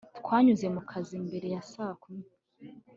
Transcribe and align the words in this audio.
twanyuze 0.19 0.65
mu 0.75 0.81
kazi 0.89 1.15
mbere 1.25 1.47
ya 1.53 1.61
saa 1.71 1.93
kumi 2.01 2.25